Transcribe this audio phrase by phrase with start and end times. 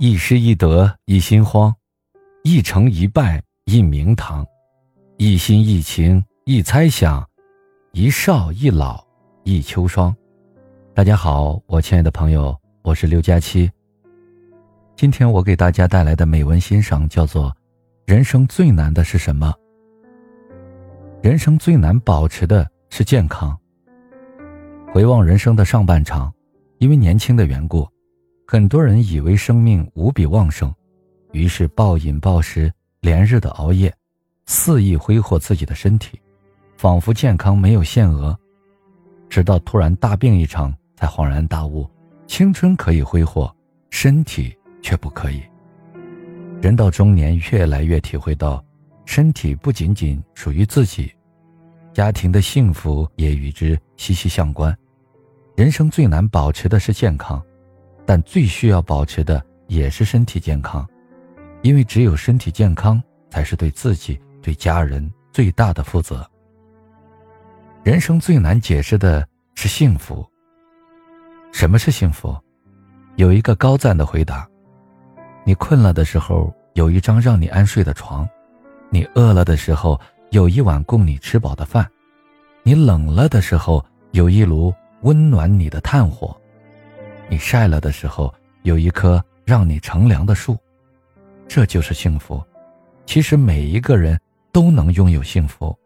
[0.00, 1.74] 一失一得一心慌，
[2.44, 4.46] 一成一败一名堂，
[5.16, 7.28] 一心一情一猜想，
[7.90, 9.04] 一少一老
[9.42, 10.14] 一秋霜。
[10.94, 13.68] 大家好，我亲爱的朋友，我是刘佳期。
[14.94, 17.50] 今天我给大家带来的美文欣赏叫做
[18.06, 19.52] 《人生最难的是什么》。
[21.28, 23.58] 人生最难保持的是健康。
[24.92, 26.32] 回望人生的上半场，
[26.78, 27.84] 因为年轻的缘故，
[28.50, 30.74] 很多人以为生命无比旺盛，
[31.32, 33.94] 于是暴饮暴食，连日的熬夜，
[34.46, 36.18] 肆意挥霍自己的身体，
[36.78, 38.34] 仿佛健康没有限额。
[39.28, 41.86] 直到突然大病一场，才恍然大悟：
[42.26, 43.54] 青春可以挥霍，
[43.90, 44.56] 身体。
[44.80, 45.42] 却不可以。
[46.62, 48.64] 人到中年，越来越体会到，
[49.04, 51.12] 身体不仅仅属于自己，
[51.92, 54.74] 家庭的幸福也与之息息相关。
[55.56, 57.42] 人生最难保持的是健康，
[58.08, 60.88] 但最需要保持的也是身体健康，
[61.60, 66.26] 因为只有身体健康，才是对自己、对家人最大的负责。
[67.82, 70.26] 人生最难解释的是幸福。
[71.52, 72.34] 什么是幸福？
[73.16, 74.48] 有一个高赞的回答。
[75.44, 78.26] 你困了的时候，有一张让你安睡的床；
[78.88, 80.00] 你饿了的时候，
[80.30, 81.84] 有一碗供你吃饱的饭；
[82.62, 84.72] 你冷了的时候，有一炉
[85.02, 86.34] 温暖你的炭火；
[87.28, 90.56] 你晒了的时候，有一棵让你乘凉的树。
[91.46, 92.42] 这就是幸福。
[93.06, 94.18] 其实每一个人
[94.52, 95.76] 都能拥有幸福。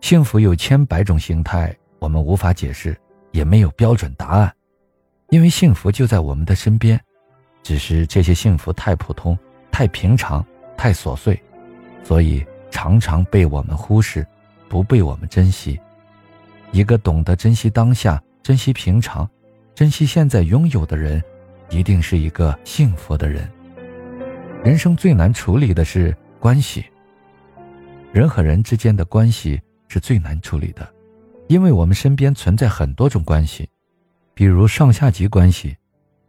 [0.00, 2.96] 幸福有千百种形态，我们无法解释，
[3.32, 4.52] 也没有标准答案，
[5.30, 7.00] 因为幸福就在我们的身边。
[7.62, 9.36] 只是这些幸福太普通、
[9.72, 10.44] 太平常、
[10.76, 11.40] 太琐碎，
[12.04, 14.24] 所以常常被我们忽视，
[14.68, 15.80] 不被我们珍惜。
[16.70, 19.28] 一个懂得珍惜当下、珍惜平常、
[19.76, 21.22] 珍惜现在拥有的人，
[21.68, 23.46] 一定是一个幸福的人。
[24.64, 26.82] 人生最难处理的是关系。
[28.10, 30.88] 人和人之间的关系是最难处理的，
[31.48, 33.68] 因为我们身边存在很多种关系，
[34.32, 35.76] 比如上下级关系、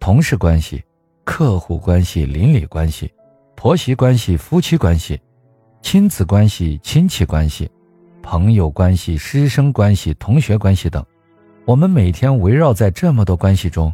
[0.00, 0.82] 同事关系。
[1.22, 3.12] 客户关系、邻里关系、
[3.56, 5.20] 婆媳关系、夫妻关系、
[5.82, 7.68] 亲子关系、亲戚关系、
[8.22, 11.04] 朋友关系、师生关系、同学关系等，
[11.66, 13.92] 我们每天围绕在这么多关系中，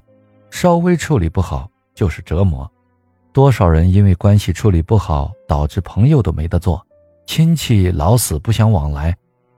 [0.50, 2.71] 稍微处理不好就是折磨。
[3.33, 6.87] 多少人因为关系处理不好，导致朋友都没得做，
[7.25, 9.16] 亲戚老死不相往来，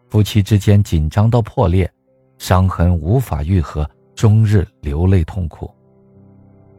[0.09, 1.91] 夫妻之间紧张到破裂，
[2.39, 5.69] 伤痕无法愈合，终日流泪痛苦。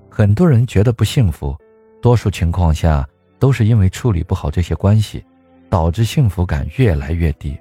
[0.09, 1.53] 很多人觉得不幸福，
[2.01, 3.05] 多数情况下
[3.39, 5.21] 都是因为处理不好这些关系，
[5.69, 7.59] 导致幸福感越来越低。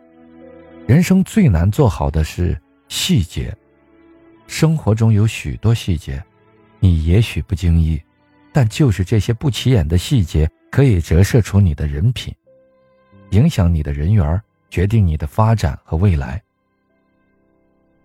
[0.86, 3.52] 人生最难做好的是细节，
[4.46, 6.22] 生活中有许多细节，
[6.78, 8.00] 你也许不经意，
[8.52, 12.34] 但就是这些不起眼的细节，可以折射出你的人品，
[13.30, 14.40] 影响你的人缘，
[14.70, 16.42] 决定你的发展和未来。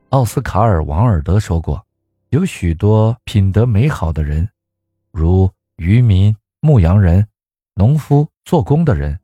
[0.10, 1.84] 奥斯卡尔·王尔德说过。
[2.30, 4.48] 有许多品德美好的人，
[5.12, 7.28] 如渔民、牧羊人、
[7.74, 9.20] 农夫、做工的人，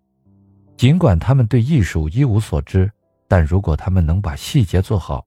[0.75, 2.91] 尽管他们对艺术一无所知，
[3.27, 5.23] 但如果他们能把细节做好，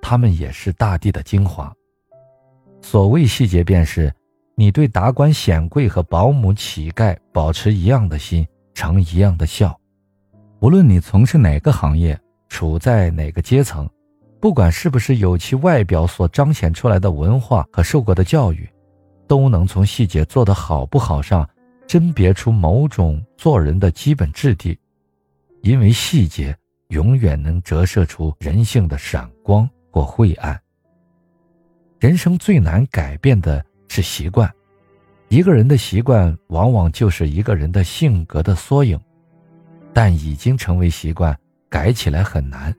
[0.00, 1.72] 他们也是大地的精华。
[2.82, 4.12] 所谓细节，便是
[4.54, 9.78] 你对达官显贵和保姆、乞丐保持一样的心，成一样的笑。
[10.60, 12.18] 无论你从事哪个行业，
[12.48, 13.88] 处在哪个阶层。
[14.40, 18.66] 不管是不是有其外表所彰显出来的文化和受过的教育，
[19.26, 21.46] 都能从细节做得好不好上
[21.86, 24.78] 甄别出某种做人的基本质地，
[25.60, 26.56] 因为细节
[26.88, 30.60] 永远能折射出人性的闪光或晦暗。
[31.98, 34.50] 人生最难改变的是习惯，
[35.28, 38.98] 一个人的习惯往往就是一个人的性格的缩影，
[39.92, 41.36] 但已经成为习惯，
[41.68, 42.74] 改起来很难。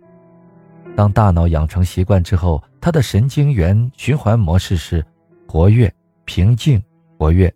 [0.95, 5.05] 当大脑养成习惯之后，它的神经元循环模式是
[5.47, 5.93] 活跃、
[6.25, 6.81] 平静、
[7.17, 7.53] 活跃。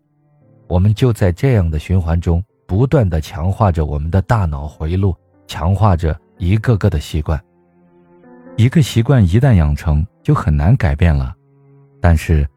[0.68, 5.16] 我们就在这样的循环中，不断的强化着我们的大脑回路，
[5.48, 7.44] 强化着一个个的习惯。
[8.58, 11.36] 一个习惯一旦养成，就很难改变了。
[12.02, 12.48] 但是，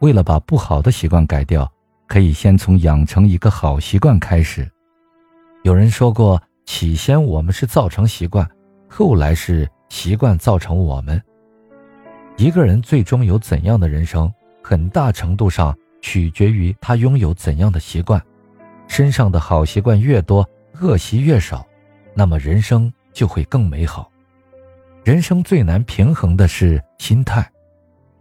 [0.00, 1.70] 为了把不好的习惯改掉，
[2.06, 4.70] 可以先从养成一个好习惯开始。
[5.62, 8.48] 有人说过，起先我们是造成习惯，
[8.88, 9.68] 后来是。
[9.90, 11.22] 习惯造成我们
[12.36, 18.20] 一个人最终有怎样的人生，很大程度上取决于他拥有怎样的习惯。
[18.88, 20.44] 身上的好习惯越多，
[20.80, 21.64] 恶习越少，
[22.12, 24.10] 那么人生就会更美好。
[25.04, 27.46] 人生最难平衡的是心态，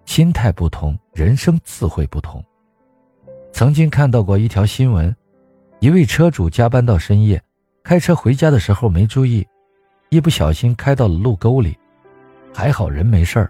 [0.03, 2.43] 心态不同，人生自会不同。
[3.53, 5.15] 曾经看到过一条新闻，
[5.79, 7.41] 一位车主加班到深夜，
[7.85, 9.47] 开车回家的时候没注意，
[10.09, 11.77] 一不小心开到了路沟里，
[12.53, 13.49] 还好人没事儿。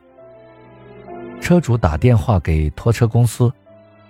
[1.41, 3.51] 车主打电话给拖车公司，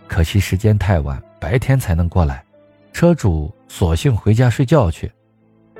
[0.05, 2.43] 可惜时间太晚，白天才能过来，
[2.91, 5.09] 车主索性回家睡觉去。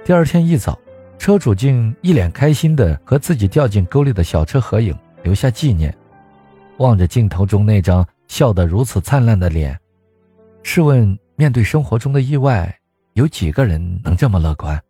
[0.06, 0.80] 第二天一早，
[1.18, 5.96] 车主竟一脸开心的和自己掉进沟里的小车合影，留下纪念。
[6.78, 9.80] 望着镜头中那张笑得如此灿烂的脸，
[10.64, 12.74] 试问面对生活中的意外，
[13.14, 14.82] 有几个人能这么乐观？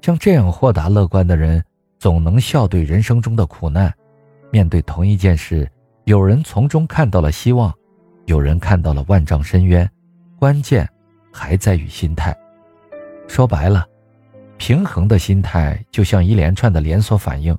[0.00, 1.62] 像这样豁达乐观的人，
[1.98, 3.92] 总能笑对人生中的苦难。
[4.50, 5.70] 面对同一件事。
[6.04, 7.72] 有人从中看到了希望，
[8.24, 9.88] 有人看到了万丈深渊，
[10.38, 10.88] 关键
[11.30, 12.36] 还在于心态。
[13.28, 13.86] 说白了，
[14.60, 17.56] 平衡的心态就像一连串的连锁反应，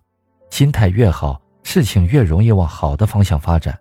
[0.51, 3.73] 心态越好，事情越容易往好的方向发展；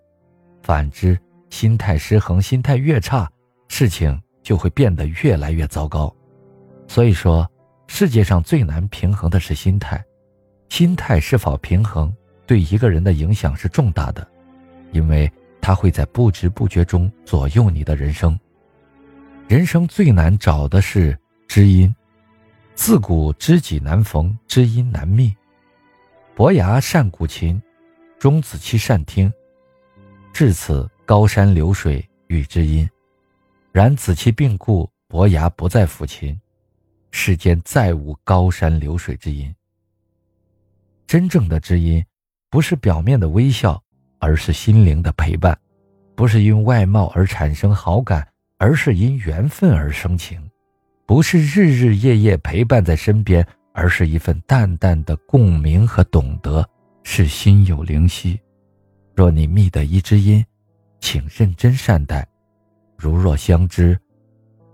[0.63, 1.21] 反之，
[1.51, 3.31] 心态失衡，心态越差，
[3.69, 6.11] 事情就会变得越来越糟糕。
[6.89, 7.47] 所以说，
[7.89, 10.03] 世界上最难平衡的是心态，
[10.71, 12.11] 心态是否平衡，
[12.47, 14.27] 对一个人的影响是重大的。
[14.93, 15.31] 因为
[15.61, 18.37] 它会在不知不觉中左右你的人生。
[19.47, 21.15] 人生最难找的是
[21.47, 21.95] 知音，
[22.83, 25.37] 自古知己难逢，知音难觅。
[26.35, 27.61] 伯牙善鼓琴，
[28.19, 29.31] 钟子期善听，
[30.33, 32.89] 至此高山流水遇知音。
[33.71, 36.41] 然子期病故，伯牙不再抚琴，
[37.11, 39.55] 世间再无高山流水之音。
[41.07, 42.03] 真正的知音，
[42.49, 43.79] 不是表面的微笑。
[44.19, 45.59] 而是心灵的陪伴，
[46.15, 48.27] 不是因外貌而产生好感，
[48.57, 50.41] 而是因缘分而生情；
[51.11, 56.65] 不是日日夜夜陪伴在身边，而是一份淡淡的共鸣和懂得，
[57.03, 58.39] 是心有灵犀。
[59.17, 60.47] 若你觅得一知音，
[61.01, 62.23] 请认真善待；
[62.97, 63.99] 如若相知，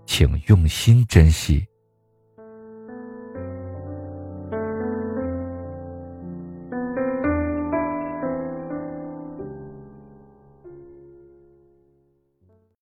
[0.05, 1.65] 请用心珍惜。